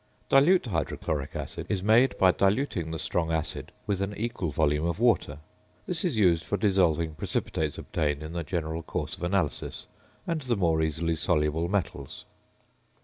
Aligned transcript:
~Dilute 0.31 0.65
Hydrochloric 0.71 1.35
Acid~ 1.35 1.67
is 1.69 1.83
made 1.83 2.17
by 2.17 2.31
diluting 2.31 2.89
the 2.89 2.97
strong 2.97 3.31
acid 3.31 3.71
with 3.85 4.01
an 4.01 4.17
equal 4.17 4.49
volume 4.49 4.85
of 4.87 4.99
water. 4.99 5.37
This 5.85 6.03
is 6.03 6.17
used 6.17 6.43
for 6.43 6.57
dissolving 6.57 7.13
precipitates 7.13 7.77
obtained 7.77 8.23
in 8.23 8.33
the 8.33 8.43
general 8.43 8.81
course 8.81 9.15
of 9.15 9.21
analysis 9.21 9.85
and 10.25 10.41
the 10.41 10.55
more 10.57 10.81
easily 10.81 11.15
soluble 11.15 11.67
metals. 11.69 12.25